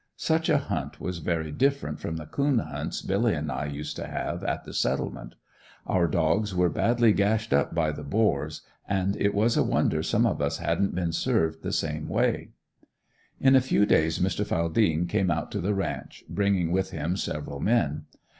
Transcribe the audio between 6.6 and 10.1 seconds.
badly gashed up by the boars, and it was a wonder